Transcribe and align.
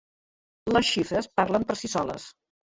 Les 0.75 0.87
xifres 0.93 1.29
parlen 1.41 1.67
per 1.69 1.79
si 1.83 1.93
soles. 1.97 2.27